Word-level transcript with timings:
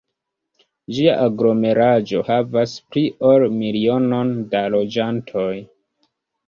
Ĝia 0.99 1.17
aglomeraĵo 1.25 2.23
havas 2.31 2.73
pli 2.95 3.05
ol 3.33 3.47
milionon 3.61 4.37
da 4.57 4.67
loĝantoj. 4.79 5.49